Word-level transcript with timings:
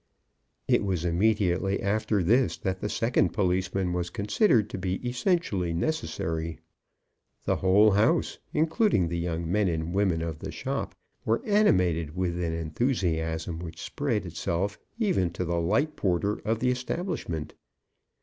It 0.67 0.83
was 0.83 1.05
immediately 1.05 1.79
after 1.79 2.23
this 2.23 2.57
that 2.57 2.79
the 2.79 2.89
second 2.89 3.33
policeman 3.33 3.93
was 3.93 4.09
considered 4.09 4.67
to 4.71 4.79
be 4.79 4.95
essentially 5.07 5.73
necessary. 5.75 6.57
The 7.45 7.57
whole 7.57 7.91
house, 7.91 8.39
including 8.51 9.09
the 9.09 9.19
young 9.19 9.51
men 9.51 9.67
and 9.67 9.93
women 9.93 10.23
of 10.23 10.39
the 10.39 10.51
shop, 10.51 10.95
were 11.23 11.43
animated 11.45 12.15
with 12.15 12.39
an 12.43 12.53
enthusiasm 12.53 13.59
which 13.59 13.79
spread 13.79 14.25
itself 14.25 14.79
even 14.97 15.29
to 15.33 15.45
the 15.45 15.61
light 15.61 15.95
porter 15.95 16.39
of 16.45 16.61
the 16.61 16.71
establishment. 16.71 17.53